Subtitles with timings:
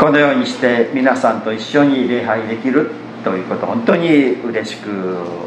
[0.00, 2.90] このようにして皆さんと一緒に礼拝できる
[3.22, 4.88] ということ本当に嬉しく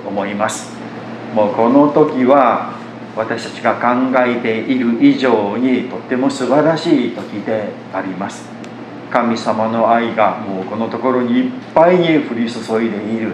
[0.06, 0.72] 思います。
[1.33, 2.76] もうこの時は
[3.16, 8.47] 私たちが考えている以上にとっても素晴らしい時であります。
[9.10, 13.33] 神様の愛がもうこのところにいっぱいに降り注いでいる。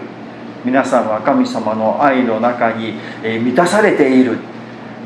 [0.64, 4.38] 皆さんは神様の愛の中に満たされている。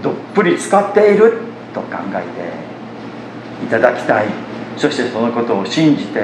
[0.01, 1.39] どっぷり使っている
[1.75, 2.23] と考え
[3.61, 4.54] ていただきたい。
[4.77, 6.21] そしてそのことを信じて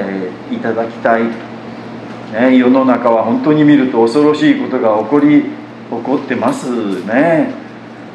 [0.51, 1.23] いただきたい、
[2.33, 5.49] ね、世の中は本当に見ると恐ろしいことが起こり起
[5.89, 7.53] こってますね。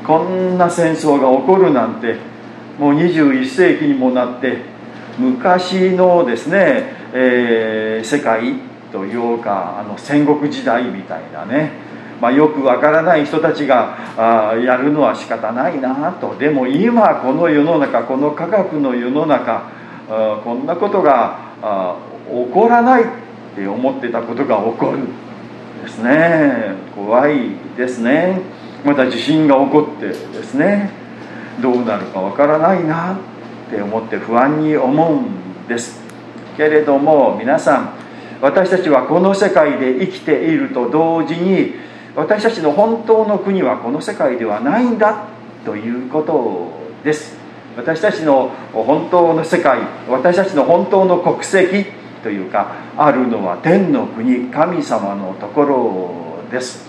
[0.06, 2.16] こんな戦争が起こるなんて
[2.78, 4.58] もう21世紀にもなって
[5.18, 8.54] 昔のですね、えー、世界
[8.92, 11.72] というかあの戦国時代みたいなね、
[12.20, 16.36] まあ、よくわからない人たちがあやるのは仕方ないなと。
[16.36, 19.70] でも今この世の中この科学の世の中
[20.08, 21.96] あこんなことがあ
[22.28, 23.06] 起こらないっ
[23.54, 24.98] て思ってたことが起こる
[25.82, 26.74] ですね。
[26.94, 28.40] 怖いですね。
[28.84, 30.90] また地震が起こってですね。
[31.60, 36.00] どうなるかわからないなって思って不安に思うんです
[36.56, 37.94] けれども皆さん
[38.40, 41.74] 私たちはこの世界で生きていると同時に
[42.14, 45.28] 私たちの本当の国はこの世界ではないんだ
[45.64, 46.72] ということ
[47.04, 47.35] です。
[47.76, 51.84] 私たちの本当の世界私たちの本当の国籍
[52.22, 56.86] というかあるのは天の国神様のところです。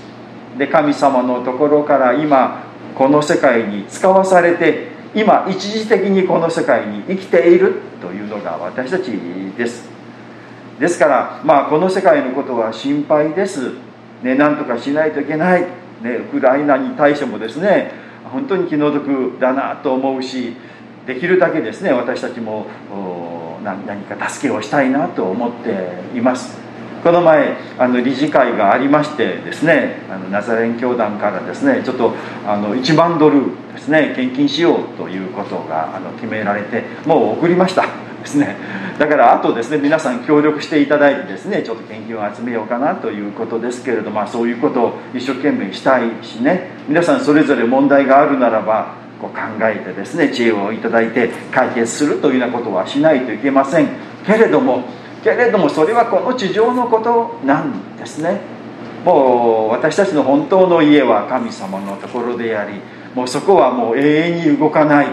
[0.57, 2.63] で神様のところから今
[2.95, 9.11] この世界に使わされて今一時的にこの世界に生きているというのが私たち
[9.57, 9.89] です。
[10.79, 13.73] ですからまあこの世界のことは心配です。
[14.23, 15.61] ねなんとかしないといけない。
[16.01, 20.55] ねウクライナに対してもですね本当に気の毒だなと思うし
[21.05, 22.67] できるだけですね私たちも
[23.63, 26.67] 何か助けをしたいなと思っています。
[27.03, 32.13] この前あの理事会がありましてですねあのナザレン教団からですねちょっと
[32.45, 38.06] あの1万ドルですね献金しようということがあの決められてもう送りました。
[38.27, 38.57] ですね。
[38.99, 46.71] だからあとですね皆さん協力していただいてですねちょっと献金を集めようかなということですけれどまあそういうことを一生懸命したいしね。
[46.87, 53.87] 皆さんそれぞれ問題があるならばこう考えてですね知恵をいただいて解決するというようなことはしないといけません。
[54.25, 54.83] けれども
[55.23, 58.41] けれどもそれはこの地上のことなんですね。
[59.05, 62.81] もう私たちの本当の家は神様のところであり
[63.15, 65.07] もうそこはもう永遠に動かない。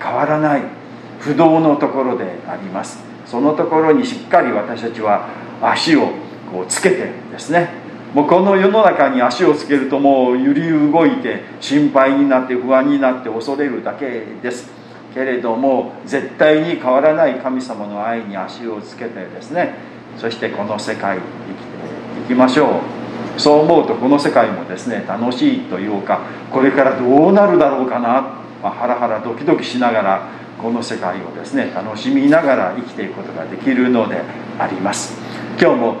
[0.00, 0.77] 変わらない。
[1.20, 2.98] 不動のところであります。
[3.26, 5.28] そのところにしっかり私たちは
[5.62, 6.08] 足を
[6.50, 7.68] こうつけてですね。
[8.14, 14.70] もうこの世の中に足をつけるともう揺り動いて心配になって不安になって恐れるだけです。
[15.12, 19.74] けれども絶対に変わらない神様の愛に足をつけてですね。
[20.16, 22.98] そしてこの世界生きていきましょう。
[23.38, 28.22] そう思うとこの世界もですね楽しいというかこれからどうなるだろうかな、
[28.62, 34.20] まあ、ハラハラドキドキしながらこの世界をですね楽しみながら生きていくことができるので
[34.58, 35.16] あります。
[35.60, 35.96] 今日も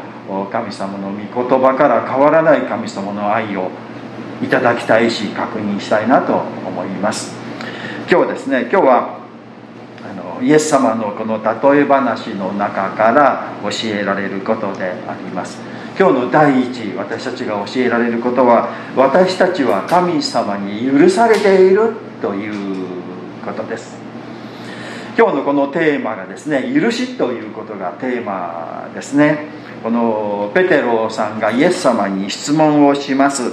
[0.52, 3.70] 神様の御言葉から変わらない神様の愛を
[4.42, 6.34] いただきたいし確認したいなと
[6.66, 7.34] 思います。
[8.10, 9.18] 今日ですね今日は
[10.08, 15.58] あのイエス様のこの例え話の中から教えられることであります。
[15.98, 22.86] 今日の第一私たちが教えられることは私たちは神様に許されているという
[23.44, 23.97] ことです。
[25.18, 29.48] 今日のこのテーマがですね許しということがテーマですね。
[29.82, 33.50] このペテロさんがイエス様に質問をします。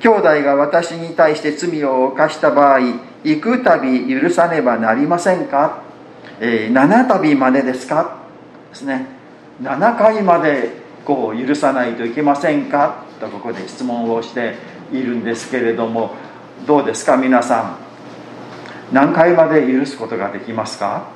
[0.00, 2.80] 兄弟が私に対して罪を犯した場合
[3.22, 5.84] 行くたび許さねばなりませんか、
[6.40, 8.18] えー、7旅までですか？
[8.70, 9.06] ですね。
[9.62, 10.72] 7回まで
[11.04, 13.04] こう許さないといけませんか？
[13.20, 14.56] とここで質問をして
[14.92, 16.16] いるんですけれども
[16.66, 17.16] どうですか？
[17.16, 17.87] 皆さん。
[18.92, 21.08] 何回まで許すことができますか？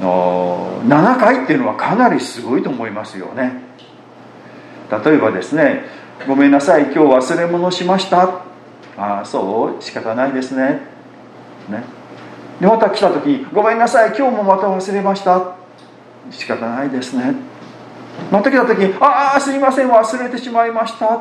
[0.00, 3.62] の7回っていうのはかなりすごいと思いますよね。
[5.04, 5.84] 例えばですね
[6.28, 8.22] 「ごめんなさい今日忘れ物しました」
[8.98, 9.82] ああそう？
[9.82, 10.80] 仕方ないですね。
[11.68, 11.84] ね。
[12.60, 15.40] でまた来た時に「ごめんなさい今日もまた忘れました」
[16.30, 17.34] 仕方ないですね。
[18.30, 21.18] また来た時に「ああすいません忘れてしまいました」っ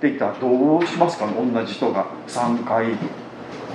[0.00, 1.32] て言ったらどうしますかね？
[1.52, 2.86] 同じ人が3回。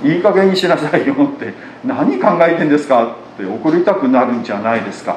[0.02, 1.54] いい加減にしなさいよって
[1.84, 5.16] 何考えてんですかって怒りたくなるんじゃないですか。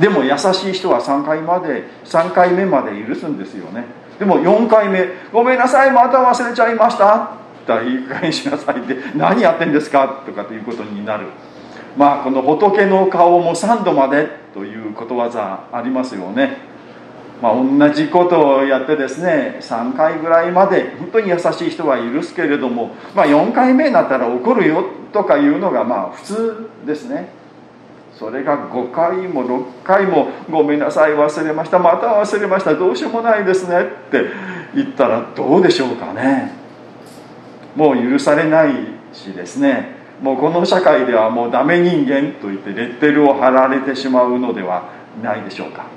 [0.00, 3.84] でも優しい人は3回まで3回目まで許すんですよね。
[4.18, 7.26] でも4回目「ごめんなさいまた忘れちゃいました」って
[7.66, 11.26] 言ったら「いい加減にしなさい」って「何やってんですか?」とかということになる。
[11.96, 16.75] まあこの仏の顔も3度までということわざありますよね。
[17.42, 27.28] まあ同じことをやってですね3回ぐらいまで本当に優しい人は許すけれどもまあ4回目になったら怒るよとかいうのがまあ普通ですね。
[28.18, 34.24] それが5回も6回も「ごめんなさい忘れましたまた忘れましたどうしようもないですね」って
[34.74, 36.52] 言ったらどうでしょうかね。
[37.76, 38.70] もう許されない
[39.12, 39.96] しですね。
[40.22, 44.84] もうこの社会ではもうダメ人間と言ってレッテルを貼られてしまうのでは
[45.22, 45.95] ないでしょうか。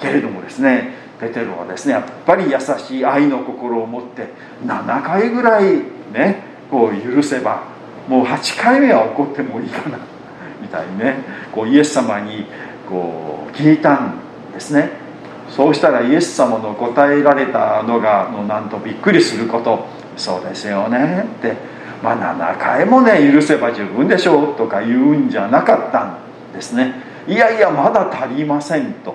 [0.00, 4.28] けれどもですねペテロはですねやっぱり優しい愛の心を持って
[4.64, 5.82] 7回ぐらい
[6.12, 7.64] ねこう許せば
[8.08, 9.98] もう8回目は怒ってもいいかな
[10.60, 11.16] みたいにね
[11.52, 12.46] こうイエス様に
[12.88, 14.14] こう聞いたん
[14.52, 15.06] ですね。
[15.48, 19.86] そうしたらイエス様の答えられたのがのなんとびっくりすること。
[20.16, 21.24] そうですよね。
[21.38, 21.54] って
[22.02, 26.16] まあ7回もね許せば十分でしょうとか言うんじゃなかったん
[26.54, 26.94] ですね。
[27.28, 29.14] いやいやまだ足りませんと。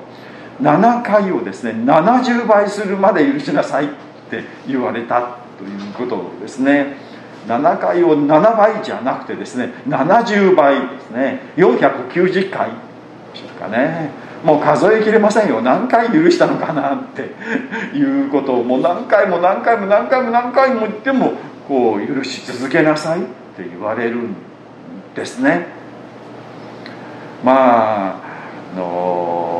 [0.61, 3.87] 7回をですね70倍するまで許しなさいっ
[4.29, 6.97] て言われたということですね。
[7.47, 11.41] 7回を7倍じゃなくてですね70倍ですね。
[11.57, 14.11] 490回でしょうかね。
[14.43, 15.61] もう数えきれませんよ。
[15.61, 17.33] 何回許したのかなって
[17.97, 21.33] いうことをもう何回も何回も何回も何回も言っても
[21.67, 23.23] こう許し続けなさいっ
[23.55, 24.35] て言われるん
[25.15, 25.67] ですね
[27.43, 29.50] まあの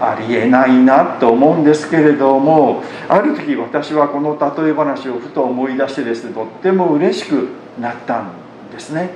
[0.00, 7.48] ありえないなと思うんですけれどもある時私はこの例え話をふと思い出してですねとっても嬉しく
[7.80, 8.30] なったん
[8.72, 9.10] ですね。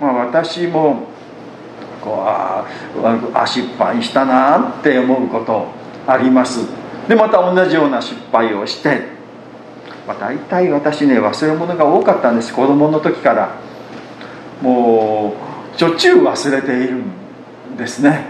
[0.00, 1.06] まあ、私も
[2.00, 2.66] こうあ
[3.34, 5.66] あ失敗したなって思うこと
[6.06, 6.66] あります。
[7.08, 9.02] でまた同じような失敗をして、
[10.06, 12.52] まあ、大体私ね忘れ物が多かったんです。
[12.54, 13.72] 子供の時から。
[14.62, 15.34] も
[15.74, 18.26] うしょっちゅう忘れているんですね。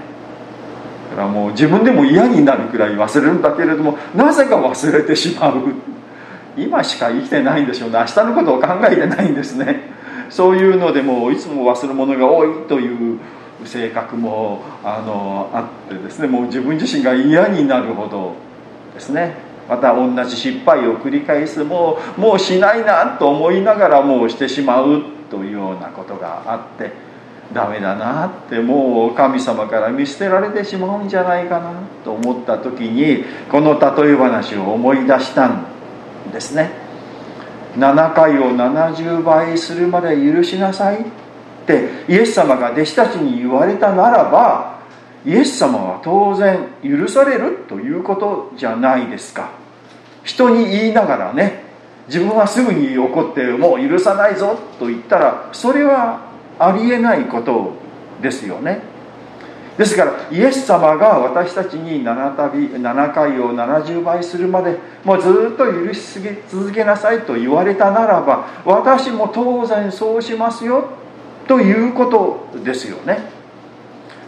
[1.12, 5.75] からもう自分でも嫌になるくらい忘れるんだけれどもなぜか忘れてしまう。
[6.56, 7.99] 今しか生きてないんでしょうね。
[8.00, 9.93] 明日のことを考えてないんですね。
[10.29, 13.19] そういうのでもういつも忘れ物が多いという
[13.64, 16.29] 性格もあのあってですね。
[16.29, 18.35] もう自分自身が嫌になるほど
[18.94, 19.35] ですね。
[19.69, 26.91] また同じ失敗を繰り返すもうもうしないなと思いながらもうしてしまうというようなことがあって
[27.52, 31.72] ダメだなってもう神様から見捨てられてしまうんじゃないかな
[32.04, 35.66] と思った時にこの例え話を思い出したん
[36.32, 36.70] ですね。
[37.76, 41.04] 7回を70倍するまで許しなさいっ
[41.66, 44.81] てイエス様が弟子たちに言われたならば
[45.25, 49.50] イエス様は当然許されるということじゃないですか。
[50.25, 51.64] 人に言いながらね
[52.08, 56.31] 自分はすぐに怒ってもう許さないぞと言ったらそれは
[56.62, 57.73] ありえないこと
[58.23, 58.81] ですよね。
[59.76, 70.91] ですからイエス様が私たちに 7, 旅7回を70倍するまでもうずっと許し続けなさいと言われたならば私も当然そうしますよ
[71.49, 73.19] ということですよね。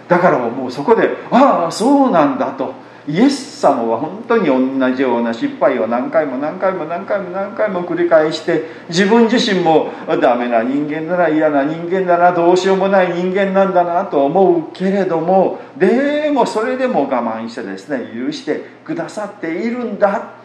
[0.09, 2.84] だからもうそこでああそうなんだと。
[3.07, 9.91] イエス様は本当に同じような失敗を何回も何回も何回も何回も繰り返して自分自身も
[10.23, 20.45] ダメな人間だな嫌な人間だなどうしようもない人間なんだなと思うけれどもでもそれでも我慢してですね許してくださっているんだ。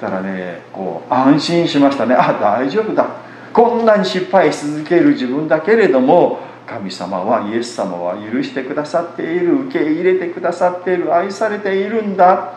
[0.00, 2.14] たらねこう安心しましたね。
[2.14, 3.06] あ大丈夫だ。
[3.52, 6.38] こんなに失敗し続ける自分だけれども
[6.70, 12.54] 神様はイエス様は許してくださっている受け入れてくださっている愛されているんだ。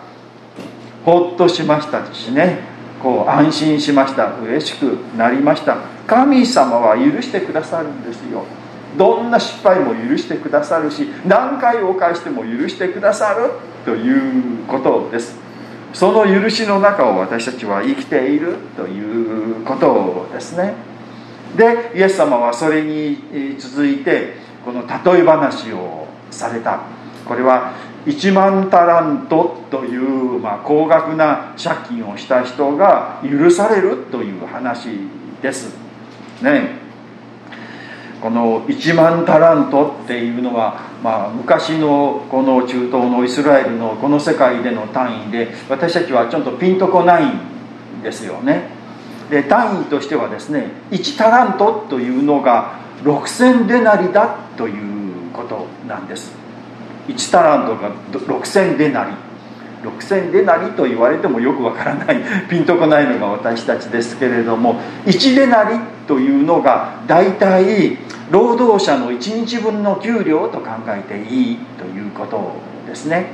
[1.03, 2.59] ほっとしましたしね。
[3.01, 4.35] こう安心しました。
[4.35, 4.83] 嬉しく
[5.17, 5.77] なりました。
[6.05, 8.45] 神様は許してくださるんですよ。
[8.99, 13.49] どんな失敗も許してくださるし何回お返しても許してくださる。
[13.83, 15.35] ということです。
[15.91, 20.92] その許しの中を私たちは生きているということですね。
[21.57, 24.33] でイエス様はそれに続いて
[24.65, 26.81] この例え話をされた。
[27.25, 27.73] これは
[28.05, 34.89] 1万タラントという、まあ、高額な借金をした人が許されるという話
[35.41, 35.73] です。
[36.41, 36.83] ね。
[38.21, 48.69] この1万タラントっていうのは、まあ、昔のこの中東のイスラエルのこの世界での単位で私たちはちょっとピンとこないんですよね。
[49.29, 56.33] で単位としてはですね1タラントというのが6000デナリだということなんです。
[57.07, 59.11] 1タラントが6000デナリ。
[59.83, 65.77] 6000デナリと言われてもよくわからない ピンとこないのが私たちですけれども1デナリ
[66.07, 67.97] というのが大体
[68.31, 72.53] 労働者の1日分の給料と考えていいということ
[72.87, 73.27] ですね。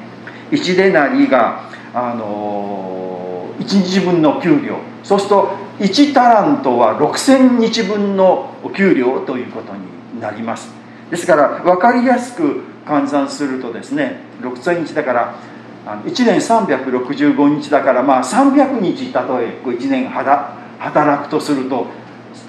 [0.52, 1.62] 1デナリが
[1.94, 4.89] あの1日分の給料。
[5.10, 5.50] そうすると
[5.80, 10.70] 1タラントは6000日分のお給料ということになります。
[11.10, 15.36] ですから分かりやすく換算するとですね6000日だから
[16.06, 21.88] 1年365日だからまあ300日たとえ1年働くとすると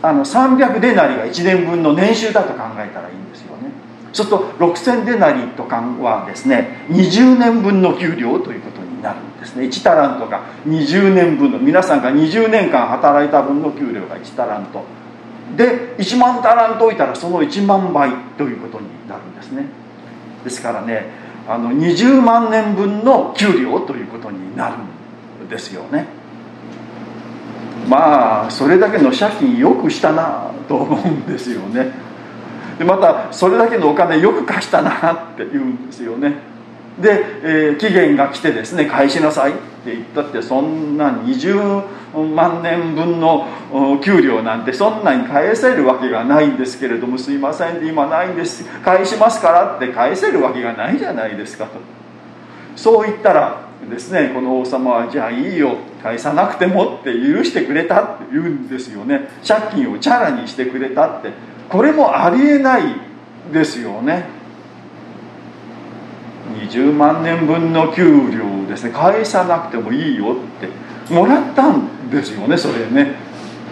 [0.02, 3.70] あの300デナリが1年分の年収だと考えたらいいんですよね。
[4.12, 9.64] そうすると6000デナリとかはですね20年分の給料ということになるんですね。
[9.64, 14.84] 1タラントが20年分の皆さんが20年間働いた分の給料が1タラント。
[15.56, 19.64] で1万タラント置いたらその1万倍ということになるんですね。
[20.44, 21.06] ですからね
[21.48, 24.76] あの20万年分の給料ということになる
[25.44, 26.06] んですよね。
[27.88, 31.90] まあそれだけの借金よくしたなと思うんですよね。
[32.78, 36.49] でまたそれだけのお金よく貸したなって言うんですよね。
[37.00, 39.54] で、えー、期限が来てですね返しなさいっ
[39.84, 42.00] て言ったってそんな20
[42.34, 43.46] 万年分の
[44.02, 51.72] 給料なんてそんなに返せるわけがないんですけれどもすいません今ないんです返しますからって返せるわけがないじゃないですかと。
[52.76, 59.28] そう言ったらですねこの王様はじゃあいいよ返さなくてもって許してくれたって言うんですよね。
[59.46, 61.30] 借金をチャラにしてくれたって。
[61.68, 62.82] これもありえない
[63.52, 64.39] ですよね。
[66.54, 68.90] 20万年分の給料ですね。
[68.90, 70.90] 返さなくてもいいよって。
[71.12, 73.14] もらったんですよねそれね。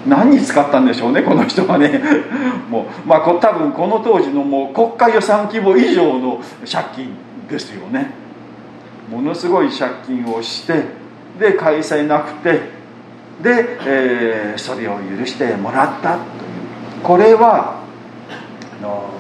[0.07, 2.01] 何に使ったんでしょうねこの人はね。
[2.69, 7.17] もうまあ多分この当時のもう国家予算規模以上の借金
[7.49, 8.11] ですよね。
[9.11, 10.85] ものすごい借金をして
[11.39, 12.51] で返せなくて
[13.43, 16.23] で、えー、それを許してもらったという。
[17.03, 17.77] これは
[18.81, 19.18] あの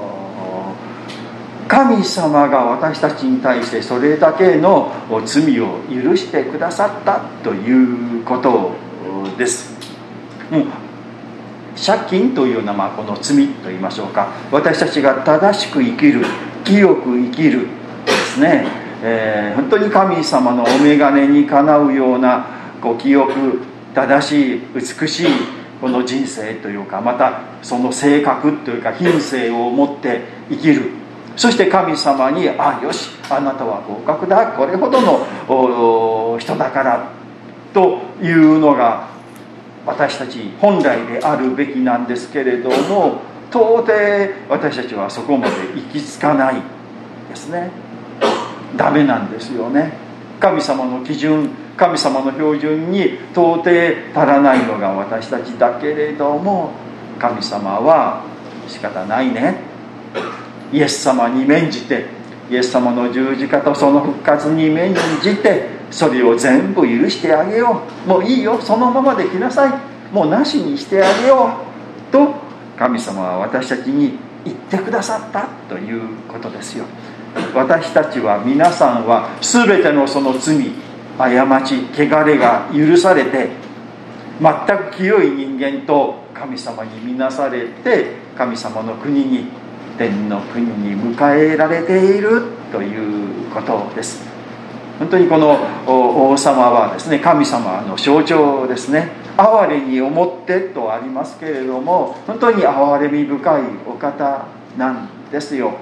[1.69, 4.91] 神様が私たちに対してそれだけの
[5.27, 8.73] 罪を許してくださったということ
[9.37, 9.77] です。
[10.51, 10.65] もう
[11.85, 14.33] 借金というような、この罪といいましょうか。
[14.51, 16.25] 私たちが正しく生きる
[16.65, 17.69] 清く生きる
[18.05, 18.67] ですね、
[19.03, 22.47] えー、本当に神様のお眼鏡にかなうような
[22.83, 23.33] こう清く
[23.95, 25.27] 正しい美しい
[25.81, 30.91] この人生というかまたその性格というか品性を持って生きる
[31.39, 37.01] そして神様に「あよしあなたは合格だこれほどの人だから」
[37.73, 39.05] というのが
[39.87, 43.93] 私たち本来であるべきなんですけれども到底
[44.49, 46.57] 私たちはそこまで行き着かない
[47.31, 47.71] ですね。
[48.77, 49.93] ダメなんですよね。
[50.41, 53.71] 神様の基準神様の標準に到底
[54.13, 56.73] 足らないのが私たちだけれども
[57.21, 58.23] 神様は
[58.67, 59.69] 仕方ないね。
[60.73, 62.07] イエス様に免じて
[62.51, 68.09] イエス様の十字架とその復活に免じてそれを全部許してあげよう。
[68.09, 69.73] もういいよそのままで来なさい。
[70.13, 71.51] もうなしにしてあげよ
[72.09, 72.13] う。
[72.13, 72.35] と
[72.79, 76.85] 神様は私たちに言ってくださったということですよ。
[77.55, 80.73] 私たちは皆さんは全てのその罪
[81.19, 83.51] 過ち汚れが許されて
[84.41, 89.47] 全く清い人間と神様に見なされて神様の国に
[89.99, 94.23] 天の国に迎えられているということです。
[94.99, 99.11] 本当にこの王様はですね神様の象徴ですね。
[99.37, 105.75] 哀れに思ってとありますけれども本当に哀れみ深いお方なんですよ。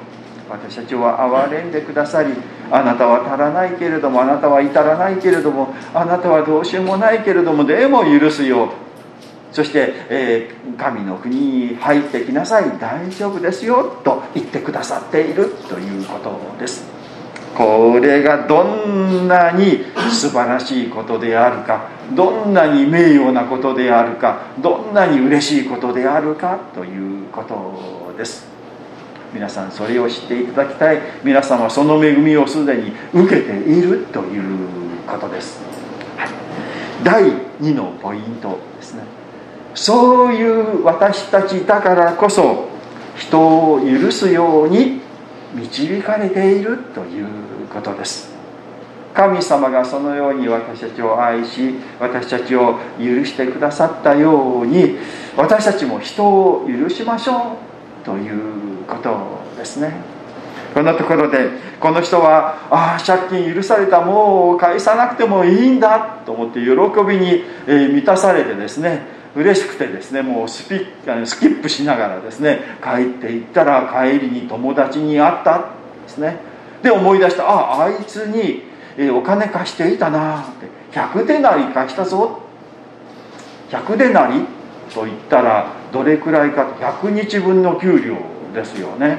[0.48, 2.32] 私たちは憐れんでくださり
[2.70, 8.70] あなたは足らないけれどもあなたは至らないけれどもあなたはどうしようもないけれどもでも許すよ。
[9.56, 12.78] そして、えー、神の国に入ってきなさい。
[12.78, 14.02] 大丈夫ですよ。
[14.04, 16.84] と言ってくださっているということです。
[17.56, 28.46] これがどんなに素晴らしいことであるかどんなに名誉なことであるかどんなに嬉しいことであるかということです。
[29.32, 31.00] 皆さんそれを知っていただきたい。
[31.24, 34.68] 皆さんはその恵みをすでに受けているという
[35.06, 35.62] ことです、
[36.18, 36.28] はい、
[37.02, 37.22] 第
[37.62, 39.25] 2のポイントですね。
[39.76, 42.66] そういう私たちだからこそ
[43.16, 45.00] 人を許すように
[45.54, 47.26] 導かれているという
[47.72, 48.34] ことです。
[49.14, 54.98] 神様がそのように私たちを愛し私たちを許してくださったように
[55.36, 57.56] 私たちも人を許しましょ
[58.02, 59.94] うということですね。
[60.74, 66.70] このところでこの人はああ借金許されたもう返さなくてもいいんだと思って喜
[67.06, 70.76] びに、満たされてですね嬉しくてですねもうスピ
[71.24, 75.58] スキップしながらですね帰っていったら帰りに友達に会った
[76.04, 76.38] ですね。
[76.82, 78.62] で思い出したああいつに
[79.10, 82.40] お金貸していたなって100デナリ貸したぞ。
[83.70, 84.46] 100デナリ
[84.94, 88.16] と言ったらどれくらいか100日分の給料
[88.54, 89.18] ですよね。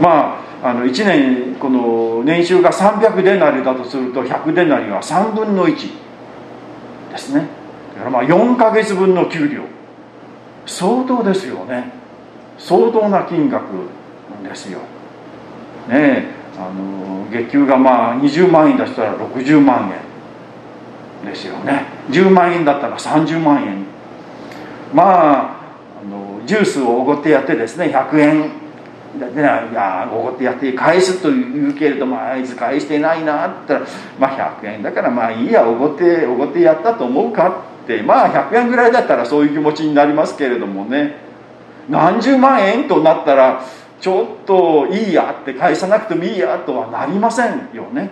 [0.00, 6.09] まああの1年この年収が300デナリだとすると100デナリは3分の1
[7.10, 7.46] ですね。
[7.94, 9.62] だからまあ4ヶ月分の給料。
[10.66, 11.92] 相当ですよね。
[12.58, 13.64] 相当な金額
[14.42, 14.78] ですよ。
[15.88, 16.40] ねえ。
[16.58, 19.90] あの月給がまあ20万円出したら60万
[21.24, 21.84] 円ですよね。
[22.10, 23.84] 10万円だったら30万円。
[24.92, 25.60] まあ
[26.02, 28.50] あのジュースをおごってやってですね100円
[29.18, 41.28] でいやおごってやって返すと言うけれどもあいつ返してないなって言ったらまあ100円だからまあいいやおごっておごってやったと思うかってまあ100円ぐらいだったらそういう気持ちになりますけれどもね。
[41.88, 43.64] 何十万円となったら
[44.00, 48.10] ちょっといいやって返さなくてもいいやとはなりませんよね。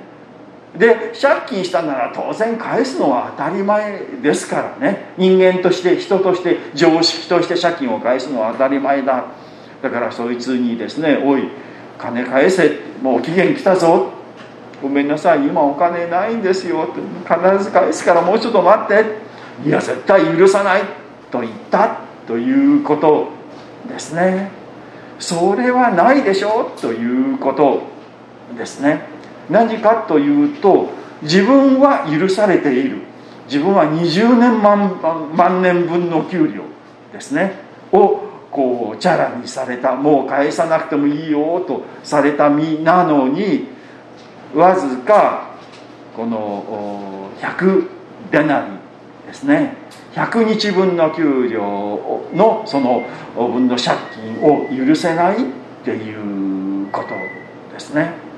[0.76, 5.14] で借金したなら当然返すのは当たり前ですからね。
[5.16, 9.24] 人間として人として常識として借金を返すのは当たり前だ。
[9.82, 11.48] だからそいつにですね「おい
[11.98, 12.78] 金返せ。
[13.02, 14.08] もう期限来たぞ」
[14.82, 15.38] ごめんなさい。
[15.38, 16.88] 今お金ないんですよ。
[17.24, 19.04] 必ず返すからもうちょっと待って。
[19.66, 20.82] いや絶対許さない。
[21.30, 21.96] と言った。
[22.26, 23.28] ということ
[23.88, 24.50] ですね。
[25.18, 26.72] それはないでしょ。
[26.76, 27.82] うということ
[28.56, 29.02] ですね。
[29.50, 30.90] 何かというと
[31.22, 32.98] 自分は許されている。
[33.46, 35.00] 自分は20年万
[35.34, 36.62] 万年分の給料
[37.12, 37.54] ですね。
[37.92, 43.66] をこうチャラにされたもう返さなくてもいいよとされた身なのに
[44.54, 45.50] わずか
[46.16, 47.88] この100
[48.32, 48.72] デナリ
[49.26, 49.76] ですね。
[50.14, 51.60] 100日分の給料
[52.34, 53.04] のその
[53.36, 55.38] 分の借金を許せないっ
[55.84, 57.08] ていうこと
[57.72, 58.28] ですね。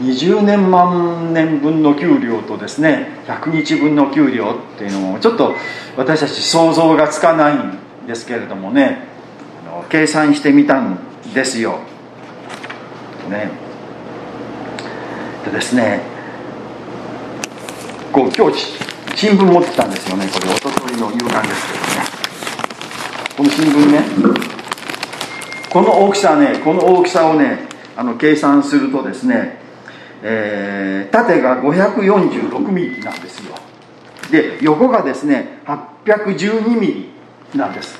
[0.00, 5.54] 20年万年分の給料とですね100日分の給料っていうのもちょっと
[5.96, 9.06] 私たち想像がつかないんですけれどもね
[9.90, 10.98] 計算してみたん
[11.34, 11.78] ですよ。
[13.28, 13.50] ね。
[15.44, 16.00] でですね
[18.10, 18.78] こう今日
[19.14, 20.26] 新聞持ってたんですよね。
[20.26, 22.08] これおとといの夕刊ですけどね。
[23.36, 24.02] この新聞ね
[25.70, 29.60] この大きさねこの大きさをねあの計算するとですね、
[30.22, 33.54] えー、縦が546ミリなんですよ。
[34.30, 37.17] で横がですね812ミリ。
[37.54, 37.98] なんです。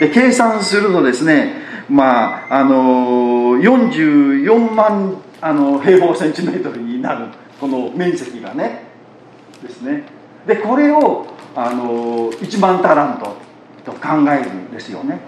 [0.00, 1.54] で計算するとですね
[1.88, 7.26] まああの44万あの平方センチメートルになる
[7.60, 8.84] この面積がね
[9.62, 10.04] ですね。
[10.46, 13.36] でこれをあの1万タラント
[13.84, 15.20] と考えるんですよね。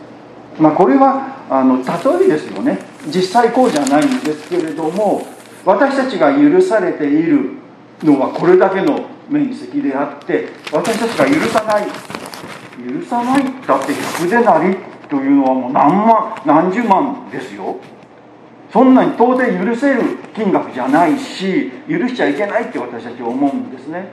[0.60, 2.80] まあこれはあの例えですよね。
[3.08, 5.26] 実際こうじゃないんですけれども
[5.66, 7.52] 私たちが許されている
[8.04, 11.88] のはこれだけの面積であって私たちが許さない
[12.78, 14.78] 許さないだって逆でなり
[15.10, 17.78] というのはもう何万何十万ですよ。
[18.72, 24.10] そんなに当然許せる金額じゃないし許しちゃいけないって私たちは思うんですね。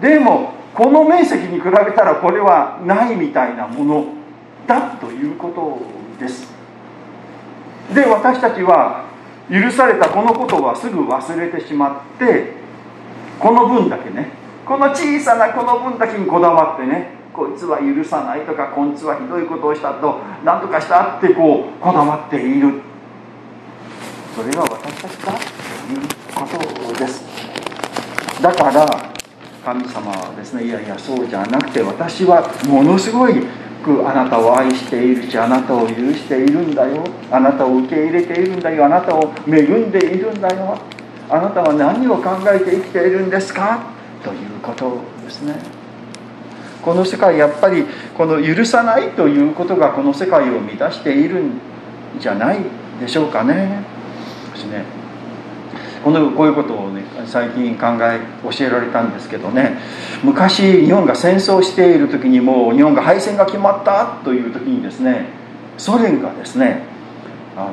[0.00, 4.04] でもこの面積に比べたらこれはないみたいなものっ
[4.66, 6.52] たということです。
[7.94, 9.06] で私たちは
[9.50, 12.52] 許されたこのことはすぐ忘れてしまって
[13.40, 14.30] この分だけね
[14.66, 22.87] この小さなこの分だけにこだわってねこいつは許さないとかこいつはひどいことをしたと何とかしたってこうこだわっている。
[24.38, 25.38] それが私たちだと
[25.92, 27.24] いうことです。
[28.40, 28.86] だから
[29.64, 33.34] 神様はですねいやいやそうじゃなくて私はものすごい
[34.06, 37.02] あなたを愛しているしあなたを許しているんだよ。
[37.32, 38.84] あなたを受け入れているんだよ。
[38.84, 40.78] あなたを恵んでいるんだよ。
[41.28, 43.90] あなたは何を考えて生きているんですか？
[44.22, 45.56] ということですね。
[46.80, 47.84] この世界やっぱり
[48.16, 51.60] この許さないということがこの世界を乱しているん
[52.20, 52.60] じゃない
[53.00, 53.97] でしょうかね。
[56.04, 59.78] このこういうことをね最近考え教えられたんですけどね。
[60.22, 65.26] 昔日本が戦争している時にもう日本が敗戦が決まったという時にですね
[65.76, 66.82] ソ連がですね
[67.56, 67.70] あ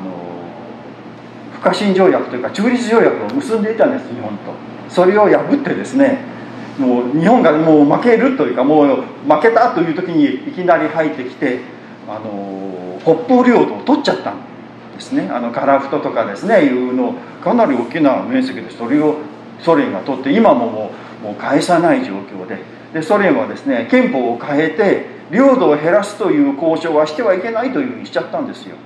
[1.54, 4.52] 不可侵条約というか中立条約を結んでいたんです日本と。
[4.88, 6.18] それを破ってですね
[6.78, 11.60] もう日本がもう負けるというかもう負けたという時にいきなり入ってきて
[12.08, 14.55] あの北方領土を取っちゃったんです。
[14.96, 15.28] ですね。
[15.30, 19.18] あのカラフトとかですねいうのかなり大きな面積でそれを
[19.62, 20.90] ソ連が取って今もも
[21.22, 22.58] うもう返さない状況で。
[22.92, 28.76] でソ連はですね憲法を変えて領土を減らすという交渉はしてはいけないというふうにしちゃったんですよ。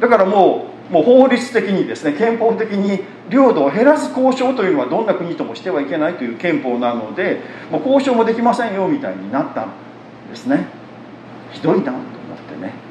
[0.00, 7.40] だからもうもう法律的にですね憲法的に領土を減らす交渉というのはどんな国ともしてはいけないという憲法なので
[7.70, 9.72] もう交渉もできませんよみたいになったん
[10.30, 10.66] ですね。
[11.52, 12.02] ひどいなと思っ
[12.56, 12.87] てね。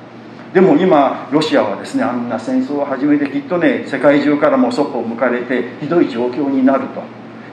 [0.57, 7.03] でも今ロシアはですねあんな戦争を始めてきっとね世界中からもそっぽを向かれてひどい状況になると。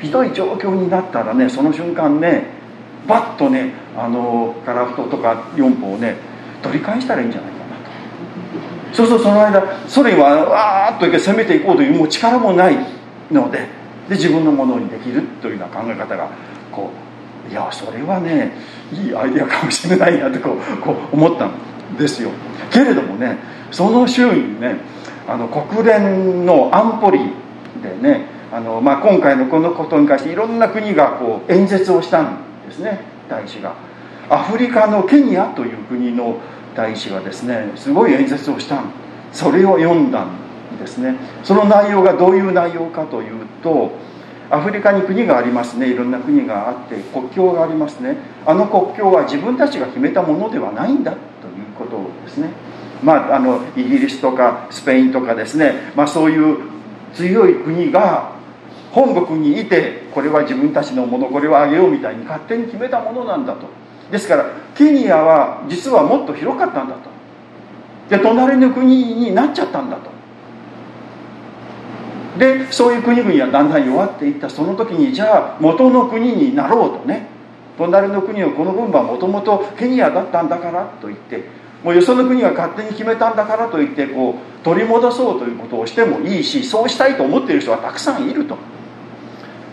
[0.01, 2.47] ひどい状況になったらねその瞬間ね
[3.07, 6.17] バッとねあのカラフトとか4歩をね
[6.63, 8.97] 取り返したらいいんじゃないかなと。
[8.97, 12.77] そうするとその間ソ連はわーっと攻めていこうというもう力もない
[13.31, 13.69] ので
[14.09, 16.31] で自分のものにできるというような考え方が
[16.73, 16.89] こ
[17.47, 18.53] ういやそれはね
[18.91, 22.31] いいアイデアかもしれないなとこうこう思ったんですよ。
[22.71, 23.39] けれどもね
[23.71, 24.77] その周囲にね
[25.27, 27.19] あの国連の安保理
[27.83, 33.75] でねあの、まあ、今回のこのことに関していろんな国がこう演説をしたんですね大使が。
[34.31, 36.39] アフリカのケニアという国の
[36.75, 38.83] 大使がですねすごい演説をした
[39.33, 41.17] それを読んだんですね。
[41.43, 43.93] その内容がどういう内容かというと
[44.51, 45.89] アフリカに国がありますね。
[45.89, 48.17] いろんな国があって国境がありますね。
[48.47, 51.15] あの国境は自分たちが決めたものではないんだ。
[51.79, 52.51] ことですね。
[53.03, 56.59] まああのイギリスとかスペインとかですね、まあ、そういう
[57.15, 58.33] 強い国が
[58.93, 63.67] 本国にいてこれは自分たちのものこれはあげようみたいに勝手に決めたものなんだと。
[64.11, 67.11] ですからケニアは実はもっと広かったんだと。
[68.09, 70.11] で隣の国になっちゃったんだと。
[72.39, 74.49] でそういう国々はだんだん弱っていった。
[74.49, 77.35] その時にじゃあ元の国になろうとね。
[77.77, 81.45] 隣の国をこの分はもともとケニアだったんだからと言って
[81.85, 88.57] もうよその国が勝手に決めたんだからといってこう取り戻そうということをしてもいいしそうしたいと思っている人はたくさんいると。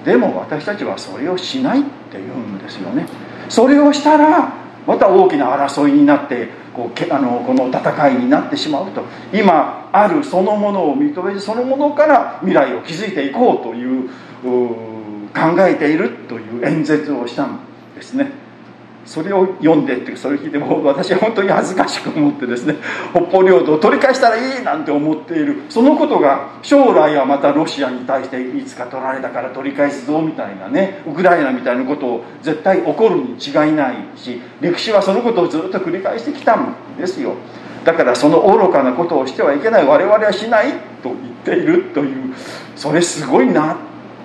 [0.03, 3.05] でも私たちはそれをしないって言うんですよね。
[3.47, 4.53] それをしたら
[4.85, 9.03] また大きな争いになってこうけあのこの戦いになってしまうと。
[9.31, 14.09] 今あるそのものを認めずそのものから未来を築いていこうという
[14.43, 17.59] 考えているという演説をしたん
[17.95, 18.50] ですね。
[19.05, 22.75] それを読んでってそれを聞いても私は本当に恥ずかしく思ってですね
[23.11, 37.33] 北方領土を取り返したらいいなんて思っているそのことが将来はまたロシアに対していつか取られたから取り返すぞみたいなねウクライナみたいなことを絶対起こるに違いないし歴史はそのことをずっと繰り返してきたんですよ。
[37.83, 40.67] だからその愚かなことをしてはいけない我々はしない
[41.01, 42.33] と言っているという
[42.75, 43.73] それすごいな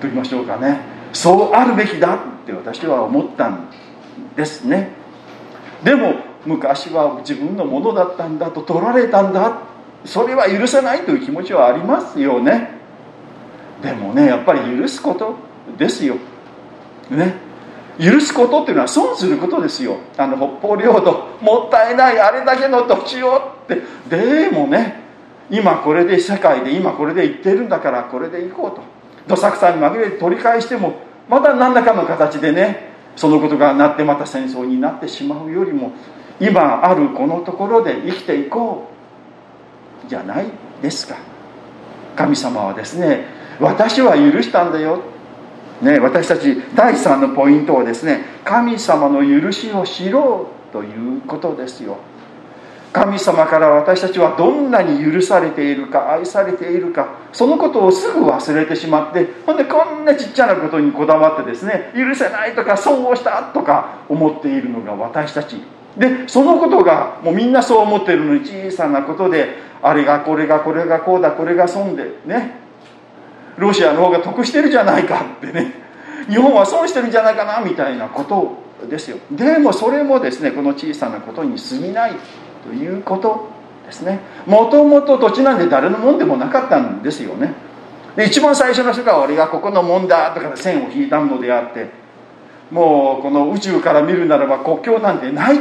[0.00, 0.78] と言いましょうかね。
[1.14, 3.85] そうあるべきだって私は思ったんです。
[4.36, 4.90] ですね。
[5.82, 9.62] でも昔は自分のものだったんだと取られたんだ。
[10.04, 12.70] それは許せないという気持ちはありますよね。
[13.82, 15.34] でもねやっぱり許すこと
[15.76, 16.16] ですよ。
[17.10, 17.34] ね。
[17.98, 19.96] 許すことっていうのは損することですよ。
[20.16, 23.82] あの北方領土もったいないあれだけの土地をって。
[24.08, 25.02] でもね
[25.50, 28.82] 今これで世界で今これで言ってるんだからこれで行こうと。
[29.26, 35.92] どさくさに紛れて取り返してもまた何らかの形でねそのことがなってまた戦争になってしまうよりも
[36.38, 38.90] 今あるこのところで生きていこ
[40.06, 40.46] うじゃない
[40.82, 41.16] ですか。
[42.14, 43.26] 神様はですね
[43.60, 45.02] 私は許したんだよ、
[45.82, 51.98] ね、私たち第3のポイントはですね神様の許しを知ろうということですよ。
[52.96, 65.60] 神様から私たちはどんなに許されているか愛されているかそのことをすぐ忘れてしまってほんでこんなちっちゃなことにこだわってですね許せないとか損をしたとか思っているのが私たち。
[65.98, 72.64] でそのことがもうみんなそう思ってるのに小さなことであれがこれがこれがこうだこれが損でね。
[73.58, 75.72] ロシアの方が得してるじゃないかってね。
[76.30, 79.18] 日本は損してるんじゃないかなみたいなことですよ。
[79.30, 82.12] でもそれもですねこの小さなことに過ぎない。
[82.66, 83.48] ということ
[83.86, 84.20] ですね。
[84.46, 87.54] もともと土地なんて誰のもんでもなかったんですよね。
[88.16, 91.90] で一番最初の人が俺がここのもんだとかで線を引いたのであって
[92.70, 95.60] もうこの宇宙から見るならば国境なんてない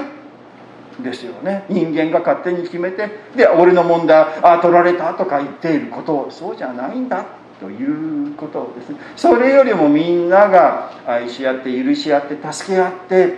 [1.01, 1.65] ですよね。
[1.69, 7.25] 人間が勝手に決めてで俺のもんだあ取られたとか言っていることそうじゃないんだ
[7.59, 8.89] ということです。
[8.89, 13.37] ねそれよりもみんなが愛し合って許し合って助け合ってで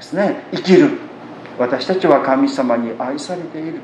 [0.00, 0.90] すね生きる。
[1.58, 3.80] 私たちは神様に愛されている。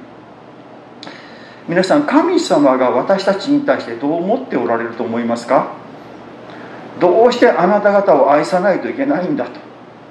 [1.69, 5.73] 皆さん神様が私たちに対してどう思っておられると思いますか？
[6.99, 9.53] どうしてあなた方を愛さないといけないんだと。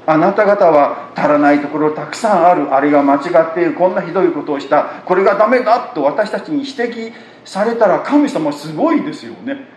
[0.08, 2.74] あなた方は足らないところたくさんある。
[2.74, 3.20] あれが間違
[3.52, 3.74] っている。
[3.76, 5.04] こんなひどいことをした。
[5.06, 6.04] これがダメだと。
[6.04, 7.14] 私たちに指摘
[7.46, 9.68] されたら神様すごいですよね。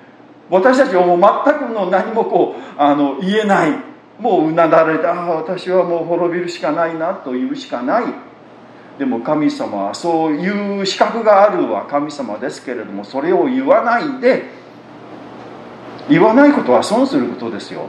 [0.49, 3.92] 私たちはもう全くの何もこうあの言えない。
[4.23, 8.05] もううなだれてああ私はもう滅びるしかないなというしかない。
[8.97, 14.45] でも神様はそういう資格があるは神様ですけれどもそれを言わないで
[16.09, 17.89] 言わないことは損することですよ。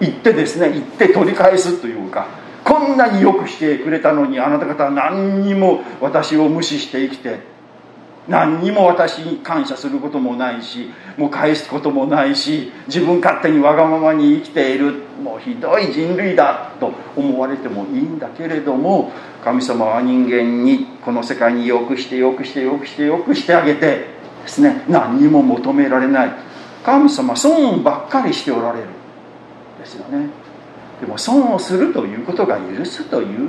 [0.00, 2.26] 言ってですね言って取り返すというか
[2.62, 7.40] こんなによくしてくれたのにあなた方は何にも私を無視して生きて
[8.28, 15.07] 何にも私に感謝することもないしもう返すこともないし自分勝手にわがままに生きている。
[15.22, 24.06] もうひどい人類だと思われてもいいんだけれども神様は人間にこの世界によくしてよくしてよくしてよくしてあげて
[24.42, 26.32] ですね何にも求められない。
[26.84, 28.86] 神様損ばっかりしておられる。
[29.78, 30.30] ですよね。
[31.00, 33.48] でも損をするということが許すという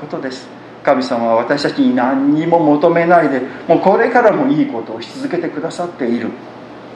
[0.00, 0.48] ことです。
[0.82, 6.30] 神様は私たちに何にも求めないでもうこれからもいいことをし続けてくださっている。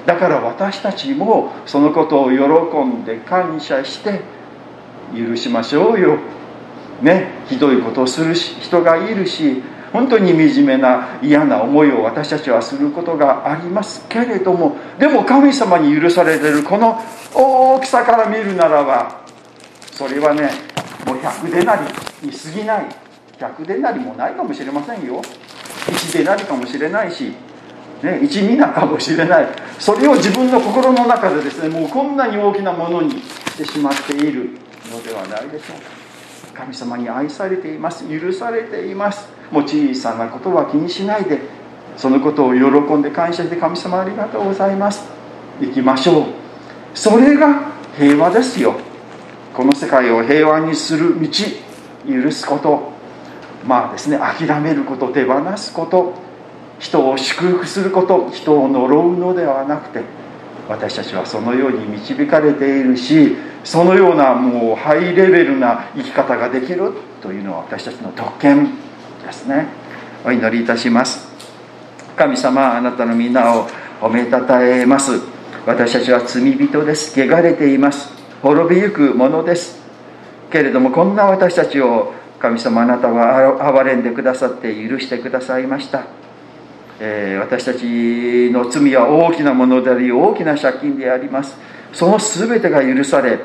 [0.06, 2.36] だから私たちもそのことを喜
[2.84, 4.20] んで感謝して
[5.14, 6.18] 許しましょうよ。
[7.02, 16.98] ねひどいことをする人がいるし本当に惨めな嫌な思いを私たちはすることがありますけれどもでも神様に許されてるこの
[17.34, 19.20] 大きさから見るならば
[19.92, 20.50] それはね
[21.06, 21.82] もう100でなり
[22.22, 23.06] に過ぎない。
[23.38, 25.20] 100でなりもないかもしれませんよ。
[25.86, 27.32] 1でなりかもしれないし、
[28.02, 29.48] ね、1ミナかもしれない。
[29.78, 34.50] それを自分の心の中でですねもうこんなに大きなものにしてしまっている
[34.90, 36.64] のではないでしょうか。
[36.64, 38.04] 神様に愛されています。
[38.08, 39.28] 許されています。
[39.50, 41.40] もう小さなことは気にしないで
[41.96, 45.04] そのことを喜んで感謝して神様ありがとうございます。
[45.60, 46.24] 行きましょう。
[46.94, 48.74] それが平和ですよ。
[49.54, 51.28] この世界を平和にする道。
[52.06, 52.92] 許すこと。
[53.66, 56.14] まあですね諦めること手放すこと。
[56.78, 60.04] 人を祝福すること人を呪うのではなくて
[60.68, 68.74] 私たちはそのように導かれているしそのようなもうハイレベルな生き方ができるというのは私たちの特権
[69.24, 69.66] ですね。
[70.24, 71.26] お祈りいたします。
[72.16, 73.68] 神様あなたの皆を
[74.00, 75.20] 褒めたたえます。
[75.66, 77.20] 私たちは罪人です。
[77.20, 78.12] 汚れています。
[78.42, 79.80] 滅びゆくものです。
[80.50, 86.04] けれどもこんな私たちを神様あなたは憐れんでくださって許してくださいました、
[87.00, 91.56] えー、私たちの罪は大きなものであり大きな借金であります。
[91.92, 93.38] その全てが許され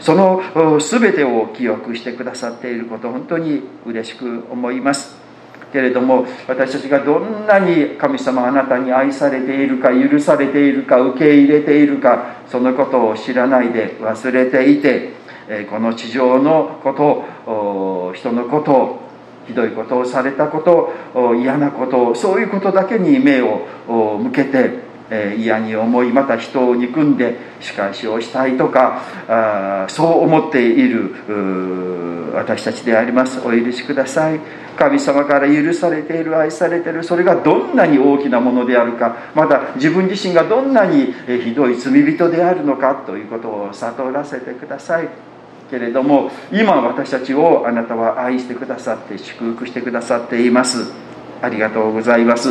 [0.00, 0.40] その
[0.78, 5.26] 全てを記憶してくださっていること本当に嬉しく思います。
[5.72, 15.12] けれども私たちがどんなに神様あなたに愛されているか許されているか受け入れているかそのことを知らないで忘れていて
[15.68, 19.05] この地上のこと人のこと
[19.46, 23.66] ひどいことをされたこと嫌なことそういうことだけに目を
[24.18, 24.86] 向けて
[25.38, 31.14] 嫌に思いまた人を憎んで仕返しをしたいとかそう思っている
[32.34, 33.40] 私たちであります。
[33.40, 34.40] お許しください。
[34.76, 37.02] 神様から許されている愛されている。
[37.02, 45.08] それがどんなに大きなものであるかまた自分自身がどんなにひどい罪人であるのかということを悟らせてください。
[45.70, 50.92] けれども今私たちをあなたは愛してくださって祝福してくださっています。
[51.42, 52.50] ありがとうございます。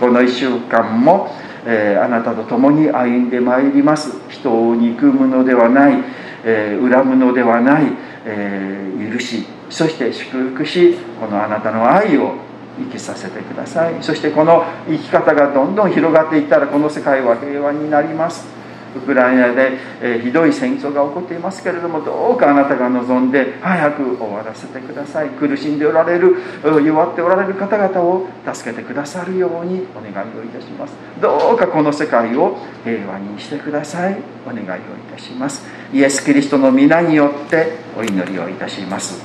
[0.00, 1.28] この1週間も、
[1.66, 4.10] えー、あなたと共に歩んでまいります。
[4.30, 6.02] 人を憎むのではない、
[6.44, 7.84] えー、恨むのではない、
[8.24, 12.34] えー、許しそして祝福しこのあなたの愛を
[12.78, 14.02] 生きさせてください。
[14.02, 18.61] そしてこの生き方がどんどん広がっていったらこの世界は平和になります。
[18.96, 25.30] ウクライナで、えひどい戦争が起こっていますけれどもどうかあなたが望んで早く終わらせてください。
[25.30, 26.36] 苦しんでおられる
[26.84, 30.94] 弱っておられる方々を助けてくださるようにお願いをいたします。
[31.20, 34.16] どうかこの世界を平和にしてください。
[34.46, 34.78] お願いをい
[35.10, 35.64] たします。
[35.92, 39.22] イエス・キリストの皆によってお祈りをいたします。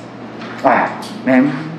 [0.64, 1.77] ああ